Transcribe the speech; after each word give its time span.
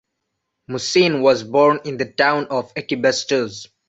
Musin 0.67 1.21
was 1.21 1.43
born 1.43 1.79
in 1.85 1.97
the 1.97 2.11
town 2.11 2.47
of 2.47 2.73
Ekibastuz. 2.73 3.67